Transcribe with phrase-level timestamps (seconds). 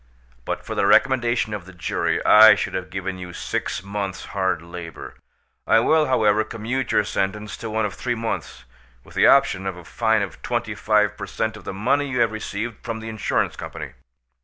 [0.45, 4.63] But for the recommendation of the jury I should have given you six months' hard
[4.63, 5.13] labour.
[5.67, 8.63] I will, however, commute your sentence to one of three months,
[9.03, 11.55] with the option of a fine of twenty five per cent.
[11.55, 13.91] of the money you have received from the insurance company."